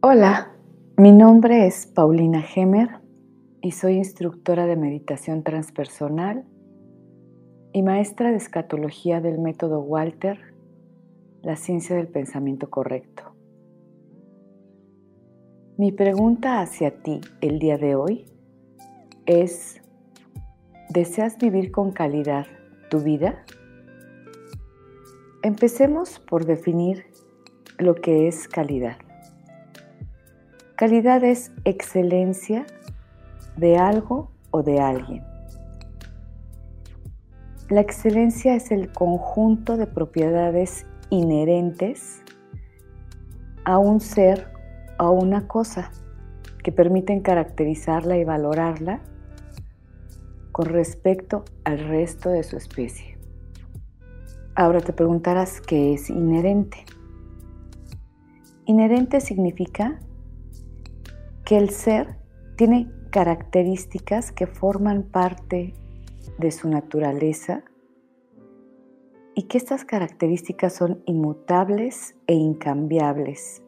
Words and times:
Hola, 0.00 0.52
mi 0.96 1.10
nombre 1.10 1.66
es 1.66 1.88
Paulina 1.88 2.40
Gemer 2.40 3.00
y 3.60 3.72
soy 3.72 3.94
instructora 3.94 4.64
de 4.66 4.76
meditación 4.76 5.42
transpersonal 5.42 6.44
y 7.72 7.82
maestra 7.82 8.30
de 8.30 8.36
escatología 8.36 9.20
del 9.20 9.40
método 9.40 9.80
Walter, 9.80 10.38
la 11.42 11.56
ciencia 11.56 11.96
del 11.96 12.06
pensamiento 12.06 12.70
correcto. 12.70 13.24
Mi 15.76 15.90
pregunta 15.90 16.60
hacia 16.60 17.02
ti 17.02 17.20
el 17.40 17.58
día 17.58 17.76
de 17.76 17.96
hoy 17.96 18.26
es, 19.26 19.82
¿deseas 20.90 21.38
vivir 21.38 21.72
con 21.72 21.90
calidad 21.90 22.46
tu 22.88 23.00
vida? 23.00 23.44
Empecemos 25.42 26.20
por 26.20 26.44
definir 26.44 27.06
lo 27.78 27.96
que 27.96 28.28
es 28.28 28.46
calidad. 28.46 28.96
Calidad 30.78 31.24
es 31.24 31.50
excelencia 31.64 32.64
de 33.56 33.78
algo 33.78 34.30
o 34.52 34.62
de 34.62 34.78
alguien. 34.78 35.24
La 37.68 37.80
excelencia 37.80 38.54
es 38.54 38.70
el 38.70 38.92
conjunto 38.92 39.76
de 39.76 39.88
propiedades 39.88 40.86
inherentes 41.10 42.22
a 43.64 43.78
un 43.78 43.98
ser 43.98 44.52
o 45.00 45.02
a 45.02 45.10
una 45.10 45.48
cosa 45.48 45.90
que 46.62 46.70
permiten 46.70 47.22
caracterizarla 47.22 48.16
y 48.16 48.22
valorarla 48.22 49.00
con 50.52 50.66
respecto 50.66 51.44
al 51.64 51.80
resto 51.80 52.30
de 52.30 52.44
su 52.44 52.56
especie. 52.56 53.18
Ahora 54.54 54.80
te 54.80 54.92
preguntarás 54.92 55.60
qué 55.60 55.94
es 55.94 56.08
inherente. 56.08 56.84
Inherente 58.64 59.20
significa 59.20 59.98
que 61.48 61.56
el 61.56 61.70
ser 61.70 62.18
tiene 62.56 62.92
características 63.10 64.32
que 64.32 64.46
forman 64.46 65.02
parte 65.02 65.72
de 66.38 66.50
su 66.50 66.68
naturaleza 66.68 67.64
y 69.34 69.44
que 69.44 69.56
estas 69.56 69.86
características 69.86 70.74
son 70.74 71.02
inmutables 71.06 72.16
e 72.26 72.34
incambiables 72.34 73.62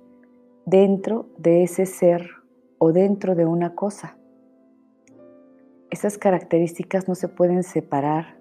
dentro 0.67 1.31
de 1.39 1.62
ese 1.62 1.86
ser 1.86 2.28
o 2.77 2.92
dentro 2.92 3.34
de 3.34 3.47
una 3.47 3.75
cosa. 3.75 4.19
Esas 5.91 6.19
características 6.19 7.08
no 7.08 7.14
se 7.14 7.28
pueden 7.28 7.62
separar 7.62 8.39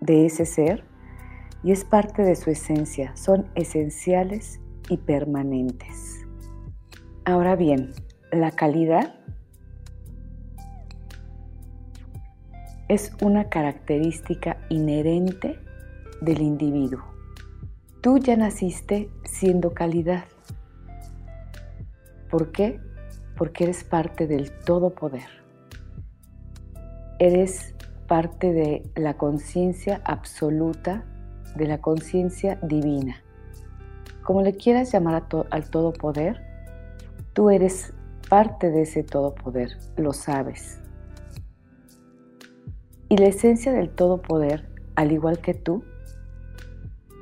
de 0.00 0.26
ese 0.26 0.46
ser 0.46 0.84
y 1.64 1.72
es 1.72 1.84
parte 1.84 2.22
de 2.22 2.36
su 2.36 2.50
esencia, 2.50 3.16
son 3.16 3.50
esenciales 3.56 4.60
y 4.88 4.98
permanentes. 4.98 6.24
Ahora 7.26 7.56
bien, 7.56 7.90
la 8.34 8.50
calidad 8.50 9.14
es 12.88 13.12
una 13.22 13.48
característica 13.48 14.58
inherente 14.68 15.58
del 16.20 16.42
individuo. 16.42 17.02
Tú 18.00 18.18
ya 18.18 18.36
naciste 18.36 19.10
siendo 19.24 19.72
calidad. 19.72 20.24
¿Por 22.30 22.52
qué? 22.52 22.80
Porque 23.36 23.64
eres 23.64 23.84
parte 23.84 24.26
del 24.26 24.52
todopoder. 24.52 25.28
Eres 27.18 27.74
parte 28.06 28.52
de 28.52 28.82
la 28.96 29.14
conciencia 29.16 30.02
absoluta, 30.04 31.04
de 31.56 31.66
la 31.66 31.78
conciencia 31.78 32.56
divina. 32.62 33.16
Como 34.22 34.42
le 34.42 34.54
quieras 34.54 34.92
llamar 34.92 35.26
al 35.50 35.70
todopoder, 35.70 36.42
tú 37.32 37.50
eres 37.50 37.94
parte 38.28 38.70
de 38.70 38.82
ese 38.82 39.02
todopoder, 39.02 39.76
lo 39.96 40.12
sabes. 40.12 40.80
Y 43.08 43.16
la 43.18 43.26
esencia 43.26 43.72
del 43.72 43.90
todopoder, 43.90 44.68
al 44.96 45.12
igual 45.12 45.38
que 45.38 45.54
tú, 45.54 45.84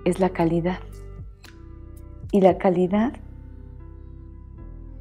es 0.04 0.20
la 0.20 0.30
calidad. 0.30 0.78
Y 2.30 2.41
la 2.41 2.58
calidad 2.58 3.12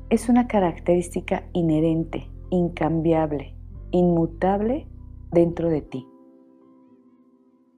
es 0.10 0.28
una 0.28 0.48
característica 0.48 1.44
inherente, 1.54 2.30
incambiable, 2.50 3.56
inmutable 3.92 4.88
dentro 5.32 5.70
de 5.70 5.82
ti. 5.82 6.08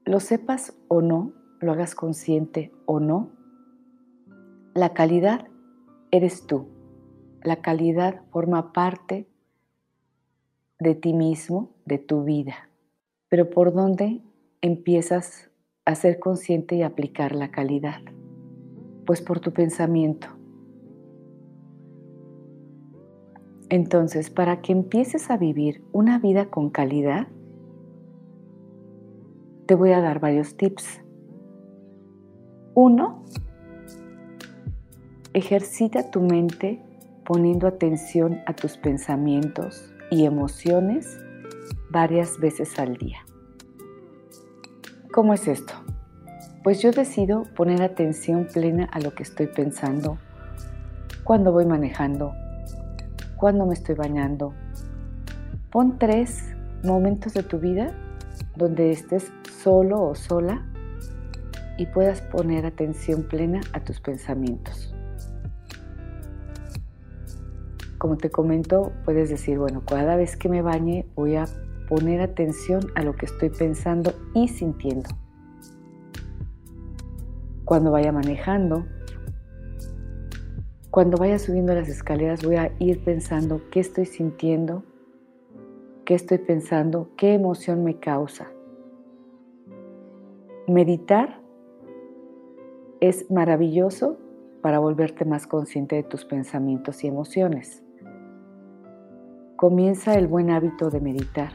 Lo 0.05 0.19
sepas 0.19 0.73
o 0.87 1.01
no, 1.01 1.33
lo 1.59 1.71
hagas 1.71 1.93
consciente 1.95 2.73
o 2.85 2.99
no, 2.99 3.29
la 4.73 4.93
calidad 4.93 5.47
eres 6.09 6.47
tú 6.47 6.67
la 7.43 7.57
calidad 7.57 8.21
forma 8.31 8.73
parte 8.73 9.27
de 10.79 10.95
ti 10.95 11.13
mismo, 11.13 11.71
de 11.85 11.97
tu 11.97 12.23
vida. 12.23 12.69
Pero 13.29 13.49
¿por 13.49 13.73
dónde 13.73 14.21
empiezas 14.61 15.49
a 15.85 15.95
ser 15.95 16.19
consciente 16.19 16.75
y 16.75 16.83
aplicar 16.83 17.35
la 17.35 17.51
calidad? 17.51 18.01
Pues 19.05 19.21
por 19.21 19.39
tu 19.39 19.51
pensamiento. 19.51 20.27
Entonces, 23.69 24.29
para 24.29 24.61
que 24.61 24.71
empieces 24.71 25.31
a 25.31 25.37
vivir 25.37 25.83
una 25.91 26.19
vida 26.19 26.49
con 26.49 26.69
calidad, 26.69 27.27
te 29.65 29.75
voy 29.75 29.91
a 29.91 30.01
dar 30.01 30.19
varios 30.19 30.57
tips. 30.57 31.01
Uno, 32.75 33.23
ejercita 35.33 36.11
tu 36.11 36.21
mente 36.21 36.81
poniendo 37.25 37.67
atención 37.67 38.41
a 38.45 38.53
tus 38.53 38.77
pensamientos 38.77 39.93
y 40.11 40.25
emociones 40.25 41.19
varias 41.89 42.39
veces 42.39 42.77
al 42.79 42.97
día. 42.97 43.19
¿Cómo 45.11 45.33
es 45.33 45.47
esto? 45.47 45.73
Pues 46.63 46.81
yo 46.81 46.91
decido 46.91 47.43
poner 47.55 47.81
atención 47.81 48.47
plena 48.51 48.85
a 48.85 48.99
lo 48.99 49.13
que 49.13 49.23
estoy 49.23 49.47
pensando 49.47 50.17
cuando 51.23 51.51
voy 51.51 51.65
manejando, 51.65 52.33
cuando 53.37 53.65
me 53.65 53.73
estoy 53.73 53.95
bañando. 53.95 54.53
Pon 55.71 55.97
tres 55.99 56.53
momentos 56.83 57.33
de 57.33 57.43
tu 57.43 57.59
vida 57.59 57.91
donde 58.55 58.91
estés 58.91 59.31
solo 59.61 60.01
o 60.01 60.15
sola 60.15 60.65
y 61.77 61.85
puedas 61.87 62.21
poner 62.21 62.65
atención 62.65 63.23
plena 63.23 63.61
a 63.73 63.79
tus 63.79 63.99
pensamientos. 63.99 64.93
Como 68.03 68.17
te 68.17 68.29
comento, 68.29 68.91
puedes 69.05 69.29
decir, 69.29 69.57
bueno, 69.57 69.81
cada 69.87 70.17
vez 70.17 70.35
que 70.35 70.49
me 70.49 70.61
bañe 70.61 71.05
voy 71.15 71.37
a 71.37 71.45
poner 71.87 72.19
atención 72.19 72.81
a 72.95 73.01
lo 73.01 73.15
que 73.15 73.25
estoy 73.25 73.49
pensando 73.49 74.13
y 74.33 74.49
sintiendo. 74.49 75.09
Cuando 77.63 77.91
vaya 77.91 78.11
manejando, 78.11 78.85
cuando 80.91 81.15
vaya 81.15 81.39
subiendo 81.39 81.73
las 81.73 81.87
escaleras 81.87 82.43
voy 82.43 82.57
a 82.57 82.73
ir 82.77 83.01
pensando 83.05 83.61
qué 83.71 83.79
estoy 83.79 84.05
sintiendo, 84.05 84.83
qué 86.03 86.15
estoy 86.15 86.39
pensando, 86.39 87.07
qué 87.15 87.35
emoción 87.35 87.85
me 87.85 88.01
causa. 88.01 88.51
Meditar 90.67 91.39
es 92.99 93.31
maravilloso 93.31 94.17
para 94.61 94.79
volverte 94.79 95.23
más 95.23 95.47
consciente 95.47 95.95
de 95.95 96.03
tus 96.03 96.25
pensamientos 96.25 97.05
y 97.05 97.07
emociones 97.07 97.82
comienza 99.63 100.15
el 100.15 100.27
buen 100.27 100.51
hábito 100.51 100.89
de 100.89 100.99
meditar. 100.99 101.53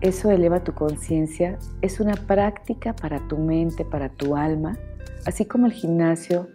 Eso 0.00 0.30
eleva 0.30 0.64
tu 0.64 0.72
conciencia, 0.72 1.58
es 1.82 2.00
una 2.00 2.14
práctica 2.14 2.96
para 2.96 3.28
tu 3.28 3.36
mente, 3.36 3.84
para 3.84 4.08
tu 4.08 4.36
alma, 4.36 4.78
así 5.26 5.44
como 5.44 5.66
el 5.66 5.72
gimnasio 5.72 6.48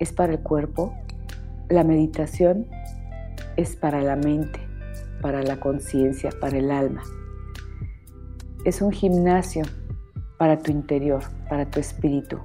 es 0.00 0.12
para 0.12 0.32
el 0.32 0.40
cuerpo, 0.40 0.92
la 1.68 1.84
meditación 1.84 2.66
es 3.56 3.76
para 3.76 4.00
la 4.00 4.16
mente, 4.16 4.58
para 5.22 5.44
la 5.44 5.60
conciencia, 5.60 6.30
para 6.40 6.58
el 6.58 6.72
alma. 6.72 7.02
Es 8.64 8.82
un 8.82 8.90
gimnasio 8.90 9.62
para 10.38 10.58
tu 10.58 10.72
interior, 10.72 11.22
para 11.48 11.70
tu 11.70 11.78
espíritu. 11.78 12.40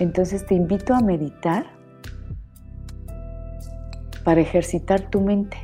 Entonces 0.00 0.46
te 0.46 0.54
invito 0.54 0.94
a 0.94 1.00
meditar 1.00 1.66
para 4.24 4.40
ejercitar 4.40 5.10
tu 5.10 5.20
mente, 5.20 5.56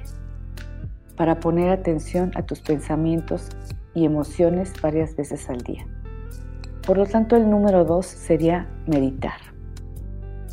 para 1.16 1.40
poner 1.40 1.70
atención 1.70 2.30
a 2.34 2.42
tus 2.42 2.60
pensamientos 2.60 3.48
y 3.94 4.04
emociones 4.04 4.72
varias 4.80 5.16
veces 5.16 5.48
al 5.50 5.62
día. 5.62 5.86
Por 6.86 6.98
lo 6.98 7.06
tanto, 7.06 7.36
el 7.36 7.50
número 7.50 7.84
dos 7.84 8.06
sería 8.06 8.68
meditar. 8.86 9.40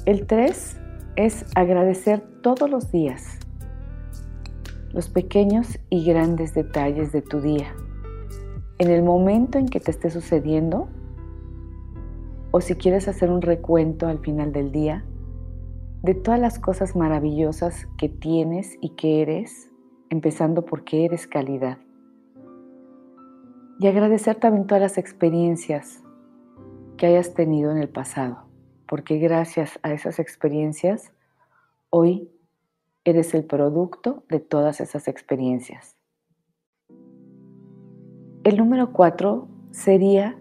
El 0.06 0.26
tres 0.26 0.78
es 1.16 1.46
agradecer 1.56 2.22
todos 2.42 2.70
los 2.70 2.92
días 2.92 3.40
los 4.94 5.10
pequeños 5.10 5.80
y 5.90 6.04
grandes 6.06 6.54
detalles 6.54 7.12
de 7.12 7.22
tu 7.22 7.42
día. 7.42 7.76
En 8.80 8.90
el 8.90 9.04
momento 9.04 9.58
en 9.58 9.68
que 9.68 9.80
te 9.80 9.92
esté 9.92 10.10
sucediendo, 10.10 10.88
o 12.52 12.62
si 12.62 12.76
quieres 12.76 13.08
hacer 13.08 13.30
un 13.30 13.42
recuento 13.42 14.08
al 14.08 14.20
final 14.20 14.52
del 14.52 14.72
día, 14.72 15.04
de 16.08 16.16
todas 16.16 16.40
las 16.40 16.58
cosas 16.58 16.96
maravillosas 16.96 17.86
que 17.98 18.08
tienes 18.08 18.78
y 18.80 18.92
que 18.92 19.22
eres, 19.22 19.70
empezando 20.10 20.64
porque 20.64 21.04
eres 21.04 21.28
calidad. 21.28 21.80
Y 23.78 23.88
agradecer 23.88 24.38
también 24.38 24.68
todas 24.68 24.82
las 24.82 24.98
experiencias 24.98 26.02
que 26.96 27.08
hayas 27.08 27.34
tenido 27.34 27.72
en 27.72 27.80
el 27.80 27.90
pasado, 27.90 28.46
porque 28.88 29.18
gracias 29.18 29.80
a 29.84 29.92
esas 29.92 30.20
experiencias, 30.20 31.12
hoy 31.90 32.32
eres 33.04 33.34
el 33.34 33.44
producto 33.44 34.24
de 34.30 34.40
todas 34.40 34.80
esas 34.80 35.10
experiencias. 35.10 35.98
El 38.46 38.56
número 38.56 38.94
cuatro 38.94 39.50
sería, 39.72 40.40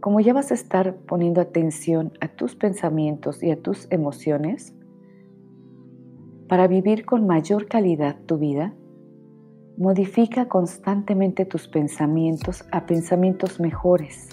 como 0.00 0.20
ya 0.20 0.32
vas 0.32 0.52
a 0.52 0.54
estar 0.54 0.96
poniendo 1.00 1.42
atención 1.42 2.14
a 2.22 2.28
tus 2.28 2.56
pensamientos 2.56 3.42
y 3.42 3.50
a 3.50 3.60
tus 3.60 3.88
emociones, 3.90 4.72
para 6.48 6.66
vivir 6.66 7.04
con 7.04 7.26
mayor 7.26 7.66
calidad 7.66 8.16
tu 8.26 8.38
vida, 8.38 8.74
modifica 9.76 10.48
constantemente 10.48 11.44
tus 11.44 11.68
pensamientos 11.68 12.64
a 12.72 12.86
pensamientos 12.86 13.60
mejores. 13.60 14.28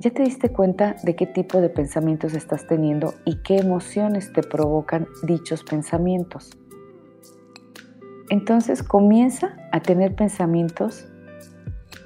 ¿Ya 0.00 0.10
te 0.10 0.22
diste 0.22 0.50
cuenta 0.50 0.96
de 1.04 1.14
qué 1.14 1.26
tipo 1.26 1.60
de 1.60 1.68
pensamientos 1.68 2.34
estás 2.34 2.66
teniendo 2.66 3.14
y 3.24 3.40
qué 3.42 3.58
emociones 3.58 4.32
te 4.32 4.42
provocan 4.42 5.06
dichos 5.22 5.62
pensamientos? 5.62 6.50
Entonces 8.28 8.82
comienza 8.82 9.56
a 9.70 9.80
tener 9.80 10.16
pensamientos 10.16 11.06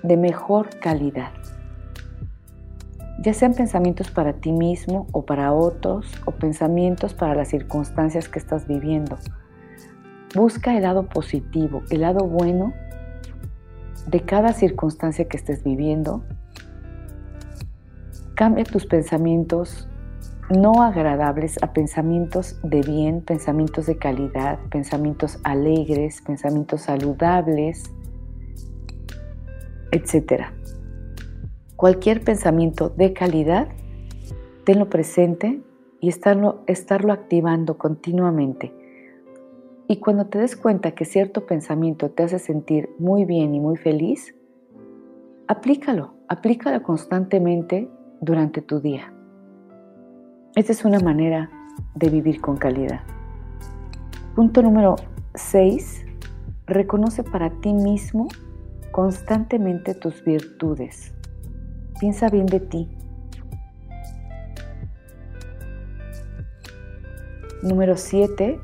de 0.02 0.16
mejor 0.16 0.78
calidad. 0.80 1.32
Ya 3.26 3.34
sean 3.34 3.54
pensamientos 3.54 4.12
para 4.12 4.34
ti 4.34 4.52
mismo 4.52 5.08
o 5.10 5.26
para 5.26 5.52
otros 5.52 6.06
o 6.26 6.30
pensamientos 6.30 7.12
para 7.12 7.34
las 7.34 7.48
circunstancias 7.48 8.28
que 8.28 8.38
estás 8.38 8.68
viviendo. 8.68 9.18
Busca 10.36 10.76
el 10.76 10.84
lado 10.84 11.08
positivo, 11.08 11.82
el 11.90 12.02
lado 12.02 12.24
bueno 12.28 12.72
de 14.06 14.20
cada 14.20 14.52
circunstancia 14.52 15.26
que 15.26 15.38
estés 15.38 15.64
viviendo. 15.64 16.22
Cambia 18.36 18.62
tus 18.62 18.86
pensamientos 18.86 19.88
no 20.48 20.84
agradables 20.84 21.60
a 21.64 21.72
pensamientos 21.72 22.60
de 22.62 22.80
bien, 22.82 23.22
pensamientos 23.22 23.86
de 23.86 23.98
calidad, 23.98 24.60
pensamientos 24.70 25.40
alegres, 25.42 26.22
pensamientos 26.22 26.82
saludables, 26.82 27.90
etc. 29.90 30.44
Cualquier 31.76 32.24
pensamiento 32.24 32.88
de 32.88 33.12
calidad, 33.12 33.68
tenlo 34.64 34.88
presente 34.88 35.60
y 36.00 36.08
estarlo, 36.08 36.62
estarlo 36.66 37.12
activando 37.12 37.76
continuamente. 37.76 38.72
Y 39.86 39.96
cuando 39.96 40.26
te 40.26 40.38
des 40.38 40.56
cuenta 40.56 40.92
que 40.92 41.04
cierto 41.04 41.44
pensamiento 41.44 42.10
te 42.10 42.22
hace 42.22 42.38
sentir 42.38 42.88
muy 42.98 43.26
bien 43.26 43.54
y 43.54 43.60
muy 43.60 43.76
feliz, 43.76 44.34
aplícalo, 45.48 46.14
aplícalo 46.28 46.82
constantemente 46.82 47.90
durante 48.22 48.62
tu 48.62 48.80
día. 48.80 49.12
Esta 50.54 50.72
es 50.72 50.82
una 50.86 51.00
manera 51.00 51.50
de 51.94 52.08
vivir 52.08 52.40
con 52.40 52.56
calidad. 52.56 53.00
Punto 54.34 54.62
número 54.62 54.96
6. 55.34 56.06
Reconoce 56.66 57.22
para 57.22 57.50
ti 57.60 57.74
mismo 57.74 58.28
constantemente 58.92 59.94
tus 59.94 60.24
virtudes. 60.24 61.15
Piensa 61.98 62.28
bien 62.28 62.46
de 62.46 62.60
ti. 62.60 62.88
Número 67.62 67.96
7. 67.96 68.60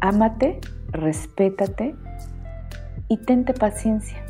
Ámate, 0.00 0.60
respétate 0.90 1.94
y 3.08 3.18
tente 3.18 3.52
paciencia. 3.52 4.24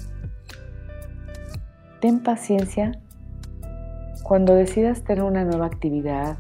Ten 2.01 2.23
paciencia 2.23 2.93
cuando 4.23 4.55
decidas 4.55 5.03
tener 5.05 5.23
una 5.23 5.45
nueva 5.45 5.67
actividad, 5.67 6.37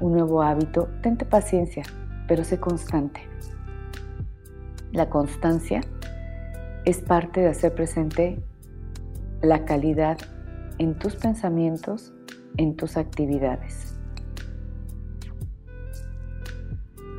un 0.00 0.12
nuevo 0.12 0.42
hábito, 0.42 0.88
tente 1.02 1.24
paciencia, 1.24 1.82
pero 2.28 2.44
sé 2.44 2.60
constante. 2.60 3.20
La 4.92 5.10
constancia 5.10 5.80
es 6.84 6.98
parte 6.98 7.40
de 7.40 7.48
hacer 7.48 7.74
presente 7.74 8.40
la 9.42 9.64
calidad 9.64 10.18
en 10.78 10.98
tus 10.98 11.16
pensamientos, 11.16 12.12
en 12.56 12.76
tus 12.76 12.96
actividades. 12.96 13.98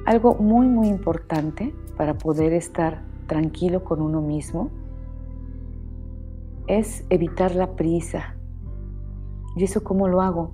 Algo 0.06 0.36
muy 0.36 0.68
muy 0.68 0.88
importante 0.88 1.74
para 1.98 2.18
poder 2.18 2.54
estar 2.54 3.04
tranquilo 3.27 3.83
con 3.83 4.01
uno 4.01 4.21
mismo 4.21 4.71
es 6.68 7.06
evitar 7.09 7.56
la 7.56 7.75
prisa. 7.75 8.36
¿Y 9.56 9.63
eso 9.63 9.83
cómo 9.83 10.07
lo 10.07 10.21
hago? 10.21 10.53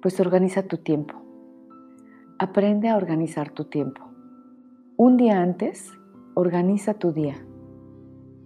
Pues 0.00 0.20
organiza 0.20 0.62
tu 0.62 0.78
tiempo. 0.78 1.14
Aprende 2.38 2.88
a 2.88 2.96
organizar 2.96 3.50
tu 3.50 3.64
tiempo. 3.64 4.02
Un 4.96 5.16
día 5.16 5.42
antes, 5.42 5.92
organiza 6.34 6.94
tu 6.94 7.12
día 7.12 7.36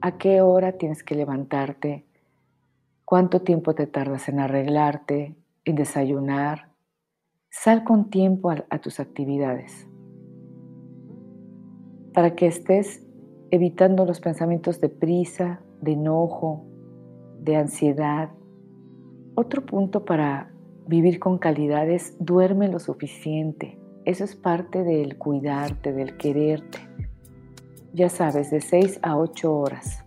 a 0.00 0.16
qué 0.16 0.40
hora 0.40 0.72
tienes 0.72 1.02
que 1.02 1.14
levantarte, 1.14 2.06
cuánto 3.10 3.40
tiempo 3.42 3.74
te 3.74 3.88
tardas 3.88 4.28
en 4.28 4.38
arreglarte, 4.38 5.34
en 5.64 5.74
desayunar. 5.74 6.70
Sal 7.50 7.82
con 7.82 8.08
tiempo 8.08 8.52
a, 8.52 8.78
tus 8.78 9.00
actividades 9.00 9.88
para 12.14 12.36
que 12.36 12.46
estés 12.46 13.04
evitando 13.50 14.04
los 14.04 14.20
pensamientos 14.20 14.80
de 14.80 14.90
prisa, 14.90 15.60
de 15.80 15.94
enojo, 15.94 16.64
de 17.40 17.56
ansiedad. 17.56 18.30
Otro 19.34 19.66
punto 19.66 20.04
para 20.04 20.52
vivir 20.86 21.18
con 21.18 21.38
calidad 21.38 21.90
es 21.90 22.14
duerme 22.20 22.68
lo 22.68 22.78
suficiente. 22.78 23.76
Eso 24.04 24.22
es 24.22 24.36
parte 24.36 24.84
del 24.84 25.18
cuidarte, 25.18 25.92
del 25.92 26.16
quererte 26.16 26.78
ya 27.92 28.08
sabes, 28.08 28.52
de 28.52 28.60
6 28.60 29.00
a 29.02 29.18
8 29.18 29.52
horas. 29.52 30.04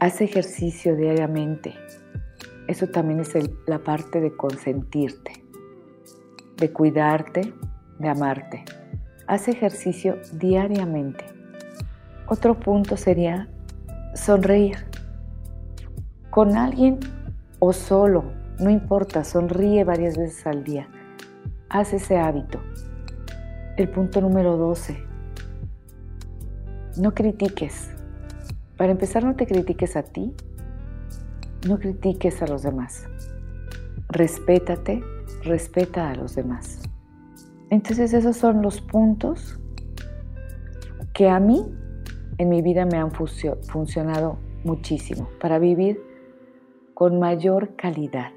Haz 0.00 0.20
ejercicio 0.20 0.94
diariamente. 0.96 1.72
Eso 2.72 2.86
también 2.86 3.20
es 3.20 3.34
la 3.66 3.80
parte 3.80 4.18
de 4.18 4.34
consentirte, 4.34 5.44
de 6.56 6.72
cuidarte, 6.72 7.52
de 7.98 8.08
amarte. 8.08 8.64
Haz 9.26 9.48
ejercicio 9.48 10.16
diariamente. 10.32 11.26
Otro 12.26 12.58
punto 12.58 12.96
sería 12.96 13.50
sonreír. 14.14 14.76
Con 16.30 16.56
alguien 16.56 16.98
o 17.58 17.74
solo, 17.74 18.32
no 18.58 18.70
importa, 18.70 19.22
sonríe 19.22 19.84
varias 19.84 20.16
veces 20.16 20.46
al 20.46 20.64
día. 20.64 20.88
Haz 21.68 21.92
ese 21.92 22.16
hábito. 22.16 22.58
El 23.76 23.90
punto 23.90 24.22
número 24.22 24.56
12 24.56 24.96
no 26.96 27.12
critiques. 27.12 27.90
Para 28.78 28.92
empezar, 28.92 29.24
no 29.24 29.36
te 29.36 29.46
critiques 29.46 29.94
a 29.94 30.04
ti, 30.04 30.34
no 31.66 31.78
critiques 31.78 32.42
a 32.42 32.46
los 32.46 32.62
demás. 32.62 33.06
Respétate, 34.08 35.02
respeta 35.44 36.10
a 36.10 36.14
los 36.14 36.34
demás. 36.34 36.82
Entonces 37.70 38.12
esos 38.12 38.36
son 38.36 38.62
los 38.62 38.80
puntos 38.80 39.58
que 41.14 41.28
a 41.28 41.40
mí 41.40 41.64
en 42.38 42.48
mi 42.48 42.62
vida 42.62 42.84
me 42.86 42.98
han 42.98 43.10
funcionado 43.10 44.38
muchísimo 44.64 45.28
para 45.40 45.58
vivir 45.58 46.00
con 46.94 47.18
mayor 47.18 47.76
calidad. 47.76 48.32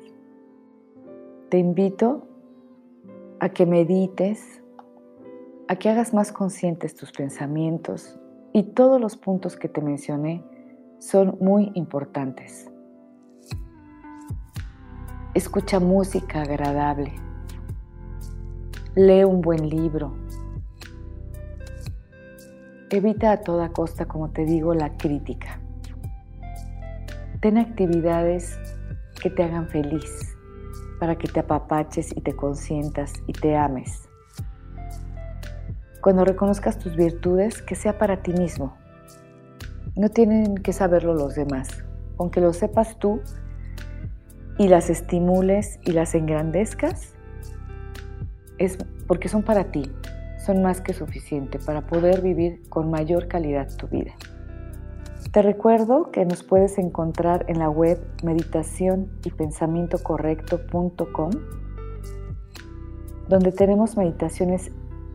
Te 1.50 1.58
invito 1.58 2.27
a 3.39 3.50
que 3.50 3.65
medites, 3.65 4.63
a 5.67 5.75
que 5.75 5.89
hagas 5.89 6.13
más 6.13 6.32
conscientes 6.32 6.96
tus 6.96 7.12
pensamientos, 7.12 8.20
y 8.53 8.63
todos 8.63 9.01
los 9.01 9.17
puntos 9.17 9.58
que 9.58 9.67
te 9.67 9.82
mencioné 9.82 10.41
son 11.00 11.38
muy 11.41 11.72
importantes. 11.75 12.72
Escucha 15.36 15.82
música 15.82 16.44
agradable. 16.44 17.12
Lee 18.96 19.25
un 19.25 19.42
buen 19.42 19.70
libro. 19.70 20.15
Evita 22.89 23.34
a 23.34 23.42
toda 23.42 23.68
costa, 23.68 24.06
como 24.06 24.30
te 24.30 24.46
digo, 24.46 24.74
la 24.74 24.96
crítica. 24.96 25.60
Ten 27.42 27.58
actividades 27.58 28.58
que 29.22 29.30
te 29.30 29.44
hagan 29.44 29.68
feliz, 29.68 30.38
para 31.01 31.18
que 31.18 31.27
te 31.27 31.42
apapaches 31.42 32.15
y 32.15 32.22
te 32.22 32.34
consientas 32.34 33.12
y 33.27 33.34
te 33.34 33.58
ames. 33.58 34.08
Cuando 36.00 36.24
reconozcas 36.24 36.80
tus 36.80 36.96
virtudes, 36.96 37.62
que 37.62 37.75
sea 37.75 37.98
para 37.98 38.22
ti 38.22 38.32
mismo. 38.32 38.77
No 39.98 40.08
tienen 40.08 40.56
que 40.56 40.72
saberlo 40.72 41.13
los 41.13 41.36
demás. 41.36 41.84
Aunque 42.18 42.39
lo 42.39 42.54
sepas 42.54 42.98
tú 43.00 43.20
y 44.58 44.68
las 44.68 44.90
estimules 44.90 45.80
y 45.84 45.92
las 45.92 46.16
engrandezcas, 46.16 47.14
es 48.58 48.78
porque 49.08 49.28
son 49.28 49.44
para 49.44 49.66
ti, 49.66 49.92
son 50.38 50.62
más 50.62 50.82
que 50.82 50.94
suficiente 50.94 51.60
para 51.60 51.82
poder 51.82 52.22
vivir 52.22 52.62
con 52.70 52.90
mayor 52.90 53.28
calidad 53.28 53.68
tu 53.76 53.88
vida. 53.88 54.14
Te 55.32 55.42
recuerdo 55.42 56.12
que 56.12 56.24
nos 56.26 56.44
puedes 56.44 56.78
encontrar 56.78 57.46
en 57.50 57.60
la 57.60 57.70
web 57.70 58.00
meditación 58.24 59.12
y 59.26 59.32
pensamiento 59.32 60.02
correcto.com, 60.02 61.32
donde 63.28 63.52
tenemos 63.52 63.98
meditaciones 63.98 64.72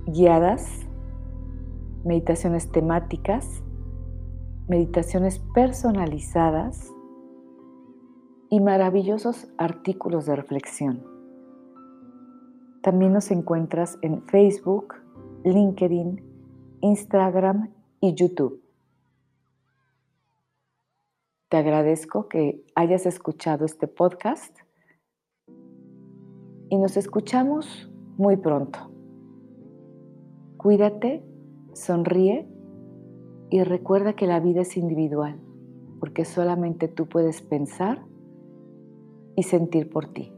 guiadas, 0.06 0.80
meditaciones 2.04 2.70
temáticas, 2.70 3.62
meditaciones 4.68 5.38
personalizadas 5.54 6.92
y 8.50 8.60
maravillosos 8.60 9.48
artículos 9.56 10.26
de 10.26 10.36
reflexión. 10.36 11.02
También 12.82 13.12
nos 13.12 13.30
encuentras 13.30 13.98
en 14.02 14.22
Facebook, 14.26 14.96
LinkedIn, 15.44 16.20
Instagram 16.80 17.70
y 18.00 18.14
YouTube. 18.14 18.60
Te 21.48 21.56
agradezco 21.56 22.28
que 22.28 22.64
hayas 22.74 23.06
escuchado 23.06 23.64
este 23.64 23.86
podcast 23.86 24.56
y 26.68 26.76
nos 26.76 26.96
escuchamos 26.96 27.90
muy 28.16 28.36
pronto. 28.36 28.90
Cuídate, 30.56 31.22
sonríe 31.72 32.48
y 33.48 33.62
recuerda 33.62 34.14
que 34.14 34.26
la 34.26 34.40
vida 34.40 34.62
es 34.62 34.76
individual 34.76 35.40
porque 36.00 36.24
solamente 36.24 36.88
tú 36.88 37.06
puedes 37.06 37.42
pensar 37.42 38.04
y 39.36 39.42
sentir 39.42 39.88
por 39.90 40.12
ti. 40.12 40.32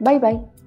Bye 0.00 0.18
bye. 0.18 0.59